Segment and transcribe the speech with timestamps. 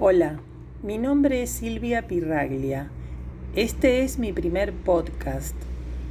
[0.00, 0.40] Hola,
[0.82, 2.90] mi nombre es Silvia Pirraglia.
[3.54, 5.54] Este es mi primer podcast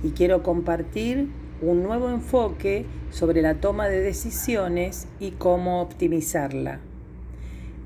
[0.04, 1.28] y quiero compartir
[1.64, 6.80] un nuevo enfoque sobre la toma de decisiones y cómo optimizarla.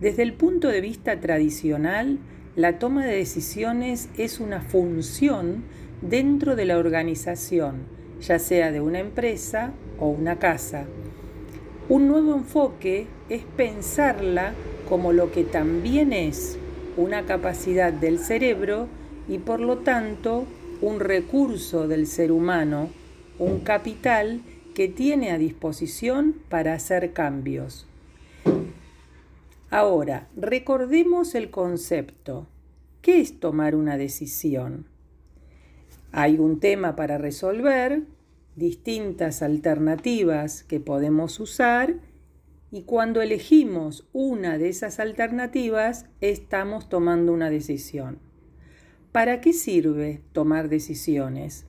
[0.02, 2.20] Desde el punto de vista tradicional,
[2.58, 5.64] la toma de decisiones es una función
[6.02, 7.84] dentro de la organización,
[8.20, 10.88] ya sea de una empresa o una casa.
[11.88, 14.54] Un nuevo enfoque es pensarla
[14.90, 16.58] como lo que también es
[16.98, 18.88] una capacidad del cerebro
[19.28, 20.46] y por lo tanto
[20.82, 22.90] un recurso del ser humano,
[23.38, 24.42] un capital
[24.74, 27.86] que tiene a disposición para hacer cambios.
[29.70, 32.48] Ahora, recordemos el concepto.
[33.04, 34.88] ¿Qué es tomar una decisión?
[36.12, 38.02] Hay un tema para resolver,
[38.56, 41.96] distintas alternativas que podemos usar
[42.72, 48.20] y cuando elegimos una de esas alternativas estamos tomando una decisión.
[49.12, 51.66] ¿Para qué sirve tomar decisiones?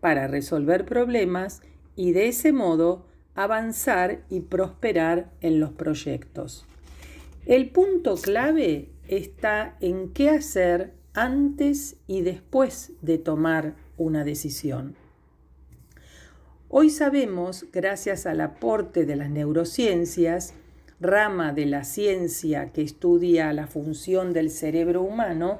[0.00, 1.62] Para resolver problemas
[1.96, 6.66] y de ese modo avanzar y prosperar en los proyectos.
[7.46, 14.94] El punto clave está en qué hacer antes y después de tomar una decisión.
[16.72, 20.54] Hoy sabemos, gracias al aporte de las neurociencias,
[21.00, 25.58] rama de la ciencia que estudia la función del cerebro humano,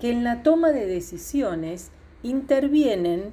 [0.00, 1.92] que en la toma de decisiones
[2.24, 3.30] intervienen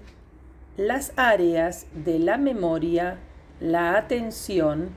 [0.77, 3.17] las áreas de la memoria,
[3.59, 4.89] la atención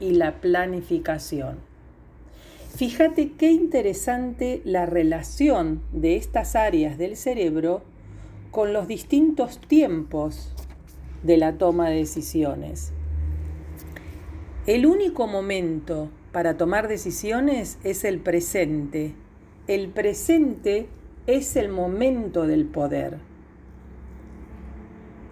[0.00, 1.60] y la planificación.
[2.74, 7.82] Fíjate qué interesante la relación de estas áreas del cerebro
[8.50, 10.52] con los distintos tiempos
[11.22, 12.92] de la toma de decisiones.
[14.66, 19.14] El único momento para tomar decisiones es el presente.
[19.66, 20.86] El presente
[21.26, 23.18] es el momento del poder.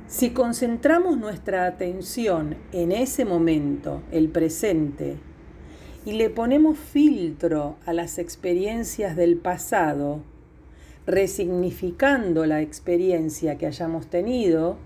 [0.06, 5.18] Si concentramos nuestra atención en ese momento, el presente,
[6.06, 10.22] y le ponemos filtro a las experiencias del pasado,
[11.06, 14.78] resignificando la experiencia que hayamos tenido,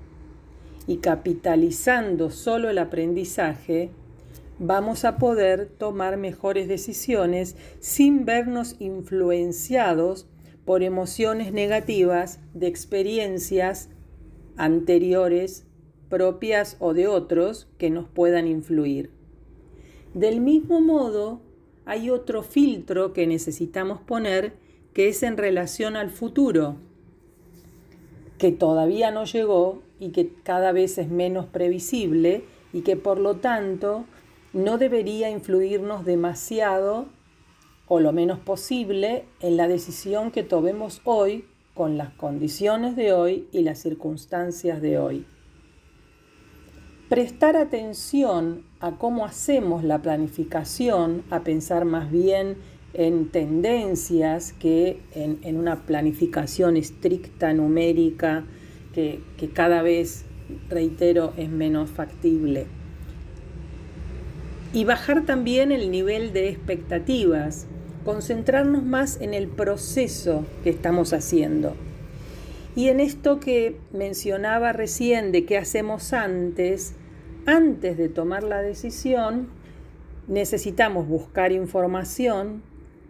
[0.87, 3.91] y capitalizando solo el aprendizaje,
[4.59, 10.27] vamos a poder tomar mejores decisiones sin vernos influenciados
[10.65, 13.89] por emociones negativas de experiencias
[14.57, 15.67] anteriores,
[16.09, 19.11] propias o de otros, que nos puedan influir.
[20.15, 21.41] Del mismo modo,
[21.85, 24.55] hay otro filtro que necesitamos poner
[24.93, 26.77] que es en relación al futuro,
[28.39, 32.43] que todavía no llegó y que cada vez es menos previsible
[32.73, 34.05] y que por lo tanto
[34.53, 37.07] no debería influirnos demasiado
[37.87, 43.47] o lo menos posible en la decisión que tomemos hoy con las condiciones de hoy
[43.53, 45.25] y las circunstancias de hoy.
[47.09, 52.57] Prestar atención a cómo hacemos la planificación, a pensar más bien
[52.93, 58.45] en tendencias que en, en una planificación estricta, numérica,
[58.93, 59.23] que,
[59.53, 60.25] cada vez,
[60.69, 62.67] reitero, es menos factible.
[64.73, 67.67] Y bajar también el nivel de expectativas,
[68.05, 71.75] concentrarnos más en el proceso que estamos haciendo.
[72.75, 76.95] Y en esto que mencionaba recién de qué hacemos antes,
[77.45, 79.49] antes de tomar la decisión,
[80.27, 82.63] necesitamos buscar información,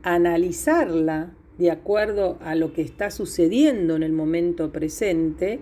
[0.02, 5.60] analizarla de acuerdo a lo que está sucediendo en el momento presente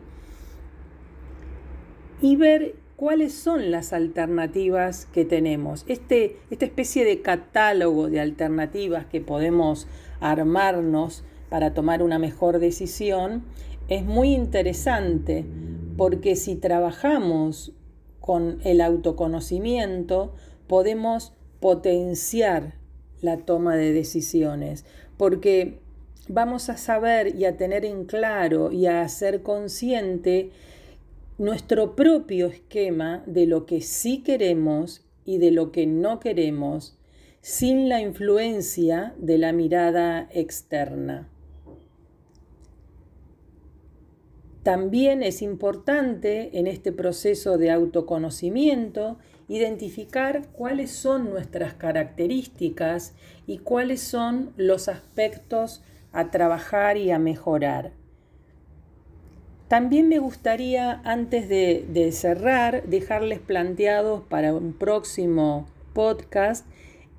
[2.20, 5.84] y ver cuáles son las alternativas que tenemos.
[5.88, 9.86] Este, esta especie de catálogo de alternativas que podemos
[10.20, 13.44] armarnos para tomar una mejor decisión
[13.88, 15.44] es muy interesante
[15.96, 17.72] porque si trabajamos
[18.20, 20.34] con el autoconocimiento
[20.66, 22.74] podemos potenciar
[23.20, 24.84] la toma de decisiones,
[25.16, 25.79] porque
[26.32, 30.52] vamos a saber y a tener en claro y a ser consciente
[31.38, 36.96] nuestro propio esquema de lo que sí queremos y de lo que no queremos
[37.40, 41.28] sin la influencia de la mirada externa.
[44.62, 49.18] También es importante en este proceso de autoconocimiento
[49.48, 53.14] identificar cuáles son nuestras características
[53.48, 57.92] y cuáles son los aspectos a trabajar y a mejorar.
[59.68, 66.66] También me gustaría, antes de, cerrar, dejarles planteados para un próximo podcast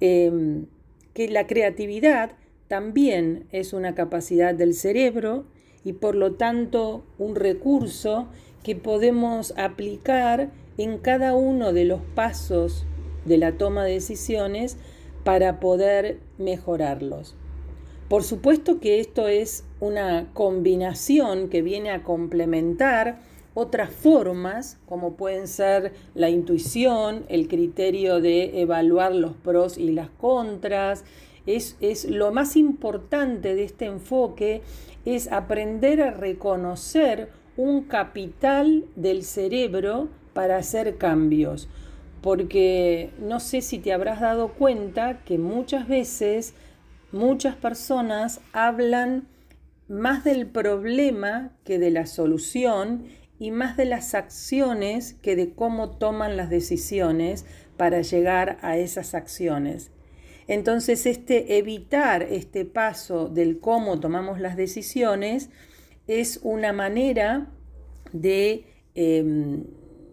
[0.02, 0.66] em,
[1.14, 2.32] que la creatividad
[2.68, 5.46] también es una capacidad del cerebro
[5.84, 8.28] y por lo tanto un recurso
[8.64, 12.86] que podemos aplicar en cada uno de los pasos
[13.26, 14.78] de la toma de decisiones
[15.24, 17.36] para poder mejorarlos.
[18.12, 23.22] Por supuesto que esto es una combinación que viene a complementar
[23.54, 30.10] otras formas, como pueden ser la intuición, el criterio de evaluar los pros y las
[30.10, 31.06] contras.
[31.46, 31.78] Es,
[32.10, 34.62] lo más importante de este enfoque
[35.06, 41.70] es aprender a reconocer un capital del cerebro para hacer cambios.
[42.22, 46.56] Porque no sé si te habrás dado cuenta que muchas veces
[47.12, 49.28] muchas personas hablan
[49.88, 53.06] más del problema que de la solución
[53.40, 59.16] y más de las acciones que de cómo toman las decisiones para llegar a esas
[59.16, 59.92] acciones.
[60.48, 65.50] Entonces, este evitar este paso del cómo tomamos las decisiones
[66.08, 67.48] es una manera
[68.14, 68.66] de
[68.96, 69.66] em,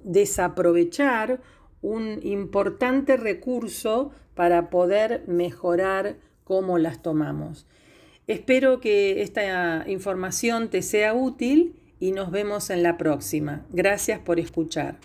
[0.04, 1.40] desaprovechar
[1.82, 6.16] un importante recurso para poder mejorar
[6.48, 7.66] cómo las tomamos.
[8.26, 13.66] Espero que esta información te sea útil y nos vemos en la próxima.
[13.70, 14.96] Gracias por escuchar.